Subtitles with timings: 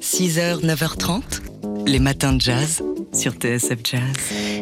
[0.00, 1.22] 6h, 9h30,
[1.86, 4.00] les matins de jazz sur TSF Jazz.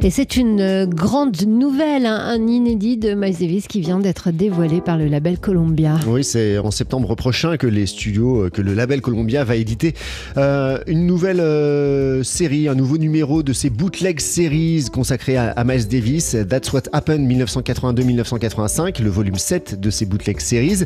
[0.03, 4.81] Et c'est une grande nouvelle, hein, un inédit de Miles Davis qui vient d'être dévoilé
[4.81, 5.99] par le label Columbia.
[6.07, 9.95] Oui, c'est en septembre prochain que les studios, euh, que le label Columbia va éditer
[10.37, 15.65] euh, une nouvelle euh, série, un nouveau numéro de ces bootleg series consacrées à, à
[15.65, 16.37] Miles Davis.
[16.49, 20.85] That's What Happened 1982-1985, le volume 7 de ces bootleg series.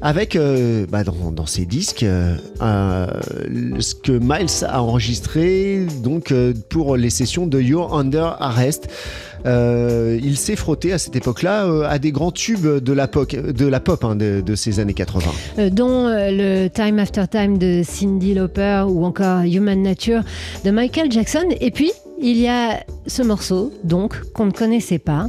[0.00, 3.06] Avec euh, bah, dans, dans ces disques euh,
[3.80, 8.88] ce que Miles a enregistré donc euh, pour les sessions de You're Under Arrest.
[9.44, 14.54] Il s'est frotté à cette époque-là à des grands tubes de la pop, hein, de,
[14.54, 15.24] ces années 80.
[15.58, 20.22] Euh, dont le Time After Time de Cindy Lauper ou encore Human Nature
[20.64, 21.46] de Michael Jackson.
[21.60, 25.28] Et puis, il y a ce morceau, donc, qu'on ne connaissait pas.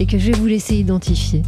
[0.00, 1.42] Et que je vais vous laisser identifier.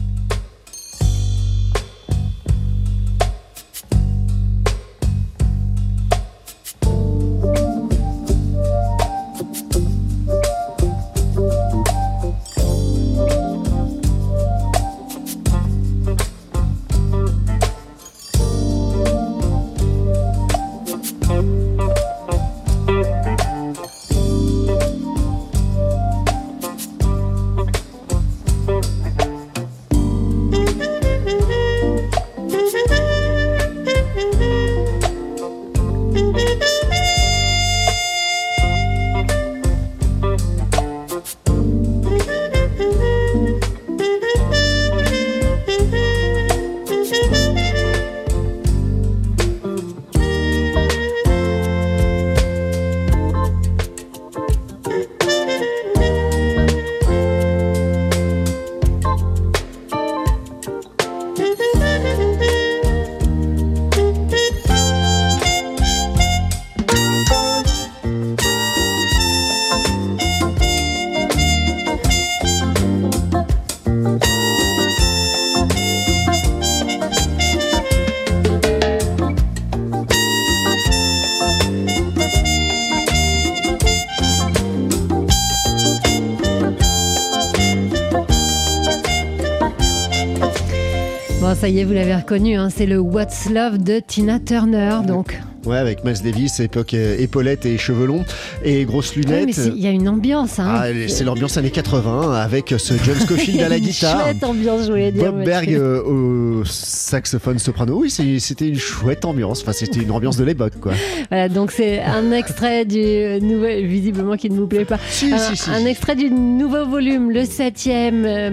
[91.42, 94.98] Bon, ça y est, vous l'avez reconnu, hein, c'est le What's Love de Tina Turner.
[95.04, 98.24] Donc, Ouais, avec Miles Davis, époque euh, épaulettes et cheveux longs
[98.64, 99.56] et grosses Ouais, lunettes.
[99.58, 100.58] mais il y a une ambiance.
[100.58, 100.66] Hein.
[100.68, 104.22] Ah, c'est l'ambiance années 80 avec ce John Scofield à la Une guitare.
[104.24, 105.32] Chouette ambiance, je voulais dire.
[105.32, 107.98] Bob Berg euh, au saxophone soprano.
[108.00, 109.62] Oui, c'était une chouette ambiance.
[109.62, 110.92] Enfin, c'était une ambiance de l'époque, quoi.
[111.30, 112.98] Voilà, donc c'est un extrait du
[113.44, 114.98] nouvel, visiblement qui ne vous plaît pas.
[115.10, 115.70] Si, un, si, si.
[115.70, 118.50] un extrait du nouveau volume, le septième euh,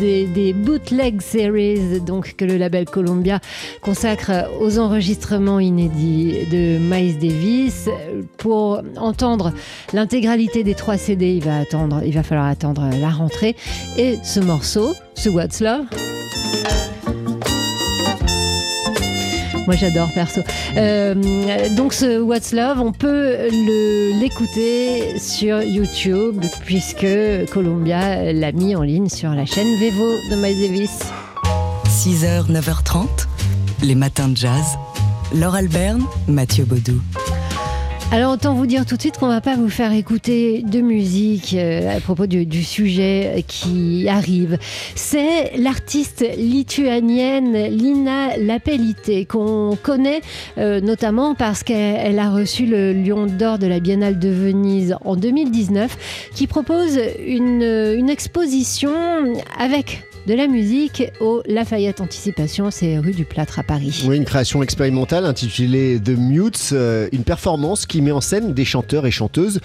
[0.00, 3.40] des, des bootleg series, donc que le label Columbia
[3.82, 7.88] consacre aux enregistrements inédits de Miles Davis.
[8.38, 9.43] Pour entendre
[9.92, 11.40] l'intégralité des trois CD,
[12.04, 13.56] il va falloir attendre la rentrée.
[13.96, 15.86] Et ce morceau, ce What's Love?
[19.66, 20.42] Moi j'adore perso.
[20.76, 21.14] Euh,
[21.74, 23.48] donc ce What's Love, on peut
[24.20, 27.06] l'écouter sur YouTube puisque
[27.50, 30.98] Columbia l'a mis en ligne sur la chaîne Vevo de Miles Davis.
[31.86, 33.06] 6h, 9h30,
[33.82, 34.76] les matins de jazz.
[35.34, 37.00] Laure Alberne, Mathieu Baudou.
[38.14, 41.52] Alors autant vous dire tout de suite qu'on va pas vous faire écouter de musique
[41.54, 44.56] euh, à propos du, sujet qui arrive.
[44.94, 50.20] C'est l'artiste lituanienne Lina Lapellité qu'on connaît
[50.58, 54.94] euh, notamment parce qu'elle elle a reçu le Lion d'Or de la Biennale de Venise
[55.04, 58.92] en 2019 qui propose une exposition
[59.58, 64.04] avec de la musique au Lafayette Anticipation, c'est rue du Plâtre à Paris.
[64.06, 68.64] Oui, une création expérimentale intitulée The Mutes, euh, une performance qui met en scène des
[68.64, 69.60] chanteurs et chanteuses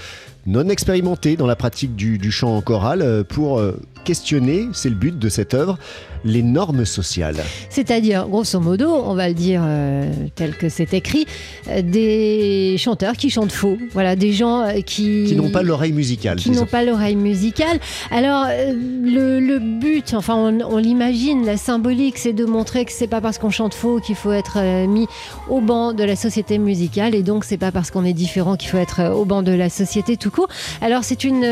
[0.46, 4.90] non expérimentés dans la pratique du, du chant en chorale euh, pour euh, questionner, c'est
[4.90, 5.78] le but de cette œuvre,
[6.25, 7.38] les normes sociales.
[7.70, 11.28] C'est-à-dire, grosso modo, on va le dire euh, tel que c'est écrit,
[11.67, 13.78] euh, des chanteurs qui chantent faux.
[13.94, 15.26] Voilà, des gens euh, qui...
[15.28, 16.38] Qui n'ont pas l'oreille musicale.
[16.38, 17.79] qui n'ont pas l'oreille musicale.
[18.09, 22.91] Alors, euh, le, le but, enfin, on, on l'imagine, la symbolique, c'est de montrer que
[22.91, 24.58] c'est pas parce qu'on chante faux qu'il faut être
[24.88, 25.05] mis
[25.50, 28.70] au banc de la société musicale, et donc c'est pas parce qu'on est différent qu'il
[28.70, 30.50] faut être au banc de la société tout court.
[30.82, 31.46] Alors, c'est une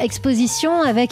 [0.00, 1.10] exposition avec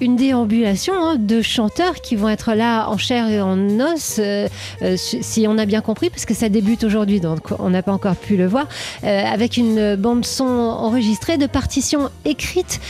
[0.00, 4.48] une déambulation hein, de chanteurs qui vont être là en chair et en os, euh,
[4.82, 7.92] euh, si on a bien compris, parce que ça débute aujourd'hui, donc on n'a pas
[7.92, 8.68] encore pu le voir,
[9.04, 12.80] euh, avec une bande son enregistrée de partitions écrites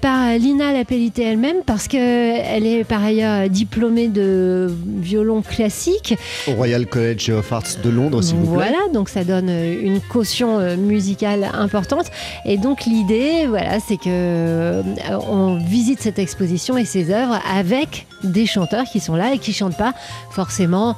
[0.00, 6.14] par Lina Lapellité elle-même, parce qu'elle est par ailleurs diplômée de violon classique.
[6.46, 8.68] Au Royal College of Arts de Londres, s'il vous plaît.
[8.70, 12.06] Voilà, donc ça donne une caution musicale importante.
[12.44, 14.82] Et donc l'idée, voilà, c'est que
[15.28, 19.52] on visite cette exposition et ses œuvres avec des chanteurs qui sont là et qui
[19.52, 19.94] chantent pas
[20.30, 20.96] forcément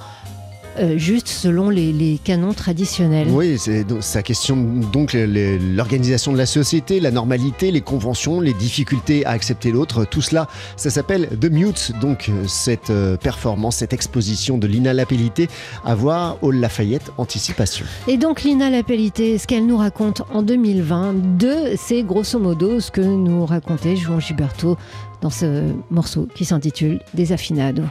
[0.79, 3.29] euh, juste selon les, canons traditionnels.
[3.31, 9.25] Oui, c'est sa question donc l'organisation de la société, la normalité, les conventions, les difficultés
[9.27, 14.59] à accepter l'autre, tout cela, ça s'appelle The Mute, donc cette euh, performance, cette exposition
[14.59, 15.49] de Lina Lapellité
[15.85, 17.87] à voir au Lafayette Anticipation.
[18.09, 23.01] Et donc Lina Lapellité, ce qu'elle nous raconte en 2022, c'est grosso modo ce que
[23.01, 24.77] nous racontait Juan Gilberto
[25.21, 27.83] dans ce morceau qui s'intitule Desafinado.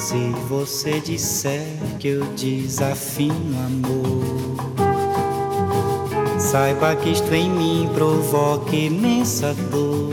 [0.00, 4.56] Se você disser que eu desafino amor,
[6.38, 10.10] saiba que isto em mim provoca imensa dor.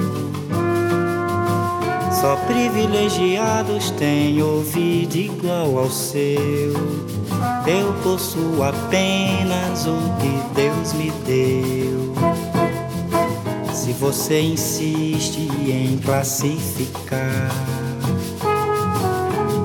[2.20, 6.74] Só privilegiados têm ouvido igual ao seu.
[7.66, 12.14] Eu possuo apenas o que Deus me deu.
[13.74, 17.77] Se você insiste em classificar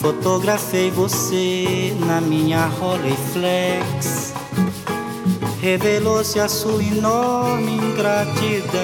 [0.00, 4.32] Fotografei você na minha Rolleiflex.
[5.60, 8.80] Revelou-se a sua enorme ingratidão.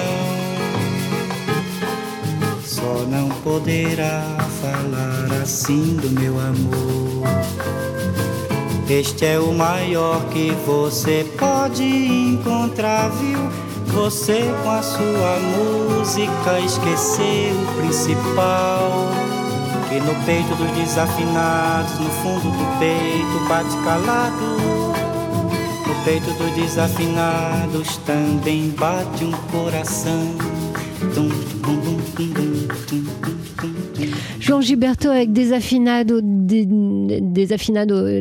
[2.63, 7.27] Só não poderá falar assim do meu amor.
[8.87, 13.39] Este é o maior que você pode encontrar, viu?
[13.87, 19.26] Você com a sua música esqueceu o principal
[19.97, 24.57] que no peito dos desafinados, no fundo do peito bate calado.
[25.87, 30.56] No peito dos desafinados também bate um coração.
[34.47, 36.65] Jean Gilberto avec des affinado, des,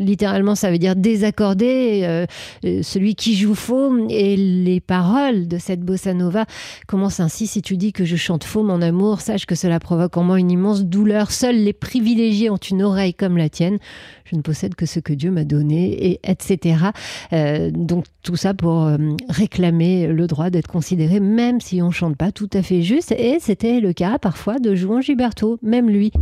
[0.00, 2.26] littéralement ça veut dire désaccordé, euh,
[2.64, 6.44] euh, celui qui joue faux, et les paroles de cette bossa nova
[6.88, 7.46] commencent ainsi.
[7.46, 10.40] Si tu dis que je chante faux mon amour, sache que cela provoque en moi
[10.40, 13.78] une immense douleur, seuls les privilégiés ont une oreille comme la tienne,
[14.24, 16.86] je ne possède que ce que Dieu m'a donné, et etc.
[17.32, 18.90] Euh, donc tout ça pour
[19.28, 23.80] réclamer le droit d'être considéré, même si on chante pas tout à fait et c'était
[23.80, 26.12] le cas parfois de Jean Gilberto, même lui.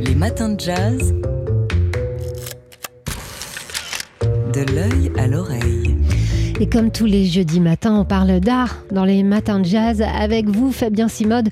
[0.00, 1.14] Les matins de jazz.
[4.52, 6.01] De l'œil à l'oreille.
[6.62, 10.46] Et comme tous les jeudis matins, on parle d'art dans les matins de jazz avec
[10.48, 11.48] vous, Fabien Simode,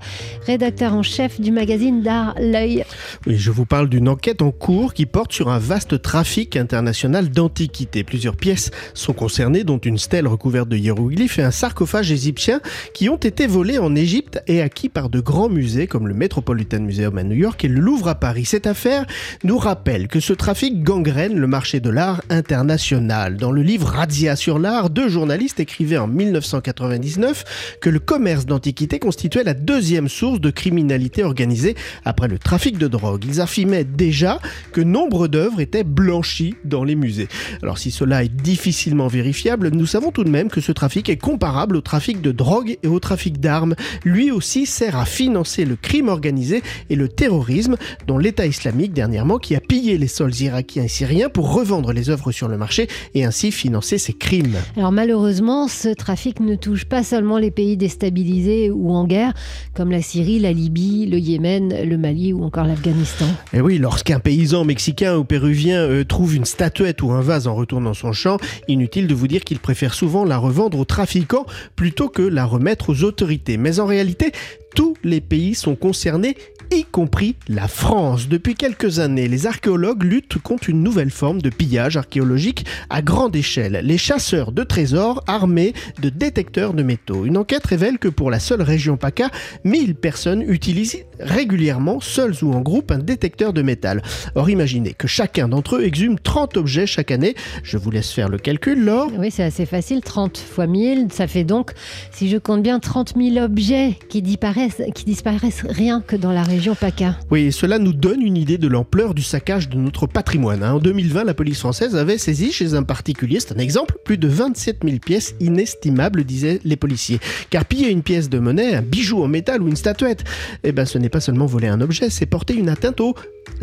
[0.47, 2.85] rédacteur en chef du magazine d'art L'œil.
[3.27, 7.29] Oui, je vous parle d'une enquête en cours qui porte sur un vaste trafic international
[7.29, 8.05] d'antiquités.
[8.05, 12.61] Plusieurs pièces sont concernées, dont une stèle recouverte de hiéroglyphes et un sarcophage égyptien
[12.95, 16.83] qui ont été volés en Égypte et acquis par de grands musées comme le Metropolitan
[16.83, 18.45] Museum à New York et le Louvre à Paris.
[18.45, 19.07] Cette affaire
[19.43, 23.38] nous rappelle que ce trafic gangrène le marché de l'art international.
[23.38, 28.99] Dans le livre Razzia sur l'art, deux journalistes écrivaient en 1999 que le commerce d'antiquités
[28.99, 33.25] constituait la deuxième source de criminalité organisée après le trafic de drogue.
[33.26, 34.40] Ils affirmaient déjà
[34.73, 37.28] que nombre d'œuvres étaient blanchies dans les musées.
[37.62, 41.16] Alors si cela est difficilement vérifiable, nous savons tout de même que ce trafic est
[41.16, 43.76] comparable au trafic de drogue et au trafic d'armes.
[44.04, 47.76] Lui aussi sert à financer le crime organisé et le terrorisme,
[48.07, 52.11] dont l'État islamique dernièrement qui a pillé les sols irakiens et syriens pour revendre les
[52.11, 54.59] œuvres sur le marché et ainsi financer ses crimes.
[54.80, 59.34] Alors malheureusement, ce trafic ne touche pas seulement les pays déstabilisés ou en guerre,
[59.75, 63.26] comme la Syrie, la Libye, le Yémen, le Mali ou encore l'Afghanistan.
[63.52, 67.46] Et eh oui, lorsqu'un paysan mexicain ou péruvien euh, trouve une statuette ou un vase
[67.46, 71.44] en retournant son champ, inutile de vous dire qu'il préfère souvent la revendre aux trafiquants
[71.76, 73.58] plutôt que la remettre aux autorités.
[73.58, 74.32] Mais en réalité,
[74.75, 76.37] tous les pays sont concernés
[76.73, 78.29] y compris la France.
[78.29, 83.35] Depuis quelques années, les archéologues luttent contre une nouvelle forme de pillage archéologique à grande
[83.35, 83.81] échelle.
[83.83, 87.27] Les chasseurs de trésors armés de détecteurs de métaux.
[87.27, 89.31] Une enquête révèle que pour la seule région PACA,
[89.65, 94.03] 1000 personnes utilisent régulièrement, seules ou en groupe, un détecteur de métal.
[94.37, 97.35] Or, imaginez que chacun d'entre eux exhume 30 objets chaque année.
[97.65, 99.11] Je vous laisse faire le calcul, Laure.
[99.19, 100.03] Oui, c'est assez facile.
[100.03, 101.73] 30 fois 1000, ça fait donc,
[102.12, 104.60] si je compte bien, 30 000 objets qui disparaissent,
[104.95, 107.17] qui disparaissent rien que dans la région PACA.
[107.31, 110.62] Oui, cela nous donne une idée de l'ampleur du saccage de notre patrimoine.
[110.62, 110.75] Hein.
[110.75, 114.29] En 2020, la police française avait saisi chez un particulier, c'est un exemple, plus de
[114.29, 117.21] 27 000 pièces inestimables, disaient les policiers.
[117.50, 120.25] Car piller une pièce de monnaie, un bijou en métal ou une statuette,
[120.64, 123.14] eh ben, ce n'est pas seulement voler un objet, c'est porter une atteinte aux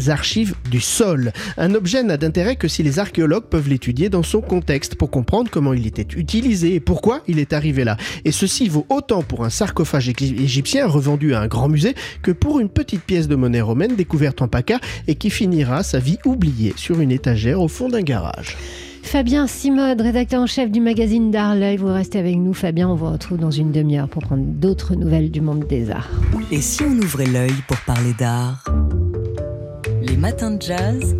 [0.07, 1.31] archives du sol.
[1.57, 5.49] Un objet n'a d'intérêt que si les archéologues peuvent l'étudier dans son contexte pour comprendre
[5.51, 7.97] comment il était utilisé et pourquoi il est arrivé là.
[8.25, 12.59] Et ceci vaut autant pour un sarcophage égyptien revendu à un grand musée que pour
[12.59, 16.73] une petite pièce de monnaie romaine découverte en PACA et qui finira sa vie oubliée
[16.75, 18.57] sur une étagère au fond d'un garage.
[19.07, 22.53] Fabien Simode, rédacteur en chef du magazine d'art L'œil, vous restez avec nous.
[22.53, 26.09] Fabien, on vous retrouve dans une demi-heure pour prendre d'autres nouvelles du monde des arts.
[26.51, 28.65] Et si on ouvrait l'œil pour parler d'art?
[30.01, 31.15] Les matins de jazz?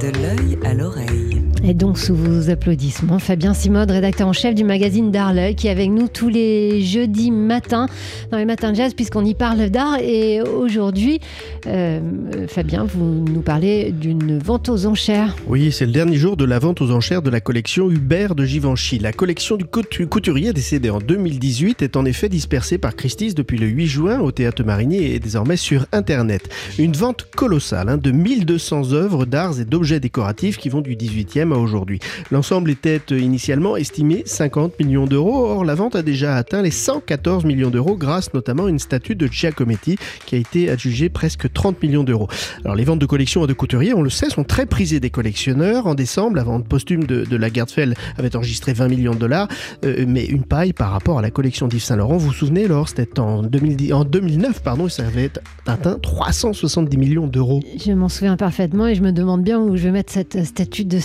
[0.00, 1.31] De l'œil à l'oreille.
[1.64, 5.68] Et donc, sous vos applaudissements, Fabien Simode, rédacteur en chef du magazine d'Art L'œil, qui
[5.68, 7.86] est avec nous tous les jeudis matins
[8.32, 9.98] dans les matins de jazz, puisqu'on y parle d'art.
[10.00, 11.20] Et aujourd'hui,
[11.68, 12.00] euh,
[12.48, 15.36] Fabien, vous nous parlez d'une vente aux enchères.
[15.46, 18.44] Oui, c'est le dernier jour de la vente aux enchères de la collection Hubert de
[18.44, 18.98] Givenchy.
[18.98, 23.68] La collection du couturier décédé en 2018 est en effet dispersée par Christie's depuis le
[23.68, 26.48] 8 juin au Théâtre Marigny et désormais sur Internet.
[26.80, 31.51] Une vente colossale hein, de 1200 œuvres d'art et d'objets décoratifs qui vont du 18e
[31.56, 32.00] aujourd'hui.
[32.30, 37.44] L'ensemble était initialement estimé 50 millions d'euros, or la vente a déjà atteint les 114
[37.44, 41.82] millions d'euros grâce notamment à une statue de Giacometti qui a été adjugée presque 30
[41.82, 42.28] millions d'euros.
[42.64, 45.86] Alors les ventes de collections de couturiers, on le sait, sont très prisées des collectionneurs.
[45.86, 49.48] En décembre, la vente posthume de, de la Gerdfeld avait enregistré 20 millions de dollars,
[49.84, 52.16] euh, mais une paille par rapport à la collection d'Yves Saint-Laurent.
[52.16, 55.30] Vous vous souvenez, lors c'était en, 2010, en 2009, pardon, ça avait
[55.66, 57.60] atteint 370 millions d'euros.
[57.78, 60.84] Je m'en souviens parfaitement et je me demande bien où je vais mettre cette statue
[60.84, 60.98] de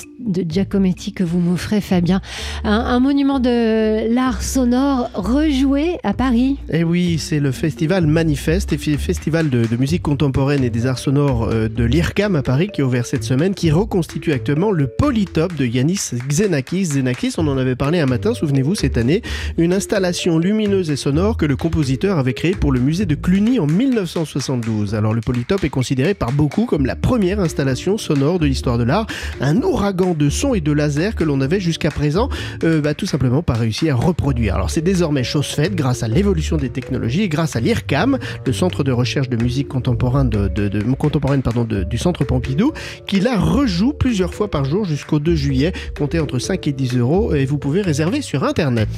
[0.47, 2.21] Giacometti que vous m'offrez, Fabien.
[2.63, 6.57] Un, monument de l'art sonore rejoué à Paris.
[6.71, 11.69] Eh oui, c'est le festival Manifeste, festival de, musique contemporaine et des arts sonores euh,
[11.69, 15.65] de l'IRCAM à Paris qui est ouvert cette semaine, qui reconstitue actuellement le Polytope de
[15.65, 16.89] Yanis Xenakis.
[16.89, 19.21] Xenakis, on en avait parlé un matin, souvenez-vous, cette année,
[19.57, 23.59] une installation lumineuse et sonore que le compositeur avait créée pour le musée de Cluny
[23.59, 24.95] en 1972.
[24.95, 28.83] Alors le Polytope est considéré par beaucoup comme la première installation sonore de l'histoire de
[28.83, 29.07] l'art,
[29.41, 32.29] un ouragan de son et de laser que l'on avait jusqu'à présent
[32.63, 34.55] euh, bah, tout simplement pas réussi à reproduire.
[34.55, 38.53] Alors c'est désormais chose faite grâce à l'évolution des technologies et grâce à l'IRCAM, le
[38.53, 41.41] centre de recherche de musique contemporaine, de, contemporaine
[41.89, 42.71] du centre Pompidou,
[43.05, 45.73] qui la rejoue plusieurs fois par jour jusqu'au 2 juillet.
[45.97, 48.89] Comptez entre 5 et 10 euros et vous pouvez réserver sur Internet.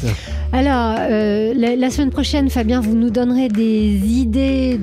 [0.52, 4.78] Alors, euh, la, semaine prochaine, Fabien, vous nous donnerez des idées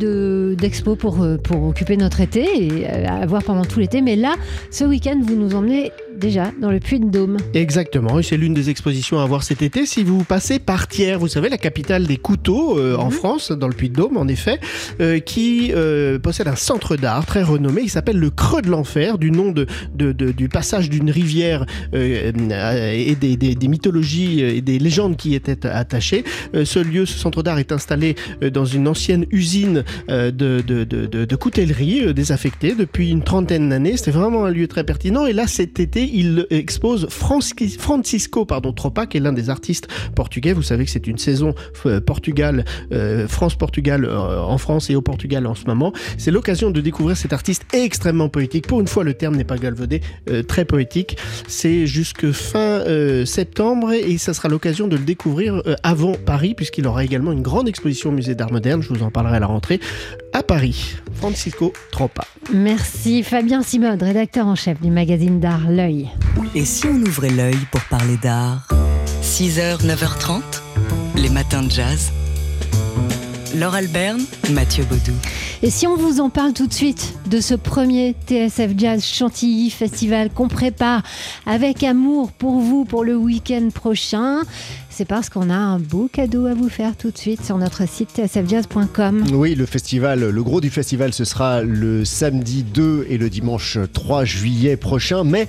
[0.56, 4.02] d'expo pour, euh, pour occuper notre été et à pendant tout l'été.
[4.02, 4.34] Mais là,
[4.70, 7.36] ce week-end, vous nous emmenez déjà dans le Puy-de-Dôme.
[7.54, 11.16] Exactement, et c'est l'une des expositions à voir cet été si vous passez par Thiers,
[11.16, 13.10] vous savez, la capitale des couteaux euh, en mhm.
[13.12, 14.58] France, dans le Puy-de-Dôme en effet,
[15.00, 19.18] euh, qui euh, possède un centre d'art très renommé, il s'appelle le Creux de l'Enfer,
[19.18, 19.66] du nom de,
[20.12, 26.24] du passage d'une rivière et des, mythologies et des légendes qui y étaient attachées.
[26.64, 28.14] ce lieu, ce centre d'art est installé
[28.52, 30.30] dans une ancienne usine de,
[30.60, 33.96] de, coutellerie désaffectée depuis une trentaine d'années.
[33.96, 39.06] C'était vraiment un lieu très pertinent, et là cet été, il expose Francisco pardon, Tropa,
[39.06, 40.52] qui est l'un des artistes portugais.
[40.52, 41.54] Vous savez que c'est une saison
[41.86, 45.92] euh, Portugal, euh, France-Portugal euh, en France et au Portugal en ce moment.
[46.18, 48.66] C'est l'occasion de découvrir cet artiste extrêmement poétique.
[48.66, 50.00] Pour une fois, le terme n'est pas galvaudé,
[50.48, 51.16] très poétique.
[51.48, 52.84] C'est jusque fin
[53.24, 57.68] septembre et ça sera l'occasion de le découvrir avant Paris, puisqu'il aura également une grande
[57.68, 58.82] exposition au musée d'art moderne.
[58.82, 59.80] Je vous en parlerai à la rentrée
[60.36, 60.96] à Paris.
[61.14, 62.26] Francisco Tropa.
[62.52, 66.10] Merci Fabien Simode, rédacteur en chef du magazine d'art L'œil.
[66.54, 68.68] Et si on ouvrait l'œil pour parler d'art?
[69.22, 70.42] 6h, 9h30,
[71.16, 72.12] les matins de jazz.
[73.54, 75.12] Laure Alberne, Mathieu Baudou.
[75.62, 79.70] Et si on vous en parle tout de suite de ce premier TSF Jazz Chantilly
[79.70, 81.02] Festival qu'on prépare
[81.46, 84.42] avec amour pour vous pour le week-end prochain,
[84.90, 87.88] c'est parce qu'on a un beau cadeau à vous faire tout de suite sur notre
[87.88, 89.24] site tsfjazz.com.
[89.32, 93.78] Oui, le festival, le gros du festival, ce sera le samedi 2 et le dimanche
[93.92, 95.48] 3 juillet prochain, mais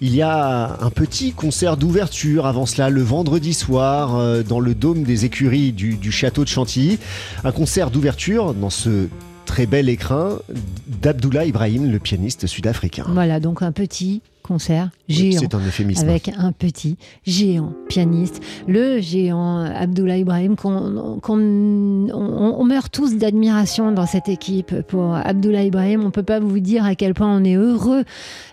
[0.00, 4.74] Il y a un petit concert d'ouverture avant cela, le vendredi soir, euh, dans le
[4.74, 6.98] dôme des écuries du, château de Chantilly.
[7.42, 9.08] Un concert d'ouverture dans ce
[9.44, 10.38] très bel écrin
[10.86, 13.06] d'Abdullah Ibrahim, le pianiste sud-africain.
[13.08, 15.40] Voilà, donc un petit concert géant.
[15.52, 16.08] Un euphémisme.
[16.08, 20.96] Avec un petit géant pianiste, le géant Abdullah Ibrahim, qu'on
[21.32, 26.00] on, on meurt tous d'admiration dans cette équipe pour Abdullah Ibrahim.
[26.02, 28.04] On ne peut pas vous dire à quel point on est heureux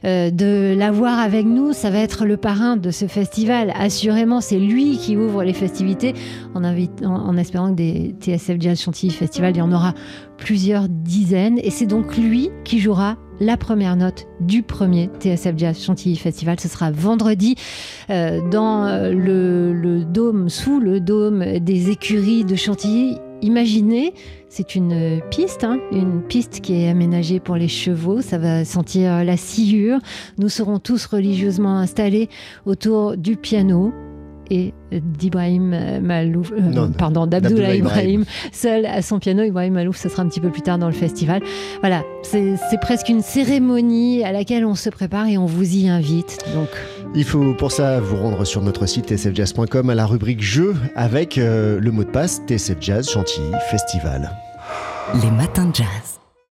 [0.05, 1.73] euh, de l'avoir avec nous.
[1.73, 3.71] Ça va être le parrain de ce festival.
[3.79, 6.13] Assurément, c'est lui qui ouvre les festivités
[6.53, 9.93] en, invite- en, en espérant que des TSF Jazz Chantilly Festival, il y en aura
[10.37, 11.59] plusieurs dizaines.
[11.63, 16.59] Et c'est donc lui qui jouera la première note du premier TSF Jazz Chantilly Festival.
[16.59, 17.55] Ce sera vendredi
[18.09, 23.17] euh, dans euh, le, dôme, sous le dôme des écuries de Chantilly.
[23.41, 24.13] Imaginez,
[24.49, 28.21] c'est une piste, hein, une piste qui est aménagée pour les chevaux.
[28.21, 29.99] Ça va sentir la sciure.
[30.37, 32.29] Nous serons tous religieusement installés
[32.65, 33.93] autour du piano
[34.49, 38.25] et d'Ibrahim Malouf, euh, Non, pardon, d'Abdullah Ibrahim, Ibrahim.
[38.51, 39.43] seul à son piano.
[39.43, 41.41] Ibrahim Malouf, ce sera un petit peu plus tard dans le festival.
[41.81, 45.87] Voilà, c'est c'est presque une cérémonie à laquelle on se prépare et on vous y
[45.89, 46.39] invite.
[46.53, 46.69] Donc,
[47.15, 51.37] Il faut pour ça vous rendre sur notre site tsfjazz.com à la rubrique jeux avec
[51.37, 54.31] euh, le mot de passe TSF Jazz Chantilly Festival.
[55.21, 56.14] Les matins de jazz.